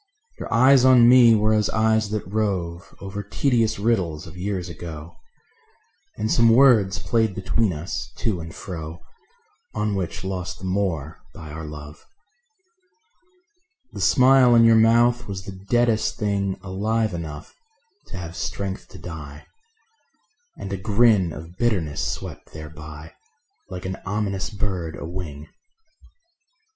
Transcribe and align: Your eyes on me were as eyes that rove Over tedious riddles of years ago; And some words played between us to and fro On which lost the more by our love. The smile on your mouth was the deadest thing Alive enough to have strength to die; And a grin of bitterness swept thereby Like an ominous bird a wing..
Your 0.39 0.51
eyes 0.51 0.83
on 0.83 1.07
me 1.07 1.35
were 1.35 1.53
as 1.53 1.69
eyes 1.69 2.09
that 2.09 2.25
rove 2.25 2.95
Over 3.01 3.21
tedious 3.21 3.77
riddles 3.77 4.25
of 4.25 4.35
years 4.35 4.67
ago; 4.67 5.15
And 6.17 6.31
some 6.31 6.49
words 6.49 6.97
played 6.97 7.35
between 7.35 7.71
us 7.71 8.09
to 8.17 8.39
and 8.41 8.51
fro 8.51 8.97
On 9.75 9.93
which 9.93 10.23
lost 10.23 10.57
the 10.57 10.65
more 10.65 11.19
by 11.35 11.51
our 11.51 11.65
love. 11.65 12.03
The 13.93 14.01
smile 14.01 14.55
on 14.55 14.63
your 14.63 14.75
mouth 14.75 15.27
was 15.27 15.45
the 15.45 15.51
deadest 15.69 16.17
thing 16.17 16.59
Alive 16.63 17.13
enough 17.13 17.53
to 18.07 18.17
have 18.17 18.35
strength 18.35 18.87
to 18.87 18.97
die; 18.97 19.45
And 20.57 20.73
a 20.73 20.77
grin 20.77 21.31
of 21.31 21.57
bitterness 21.57 22.03
swept 22.11 22.53
thereby 22.53 23.13
Like 23.69 23.85
an 23.85 23.97
ominous 24.07 24.49
bird 24.49 24.95
a 24.95 25.05
wing.. 25.05 25.47